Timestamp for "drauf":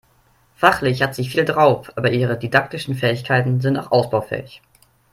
1.45-1.91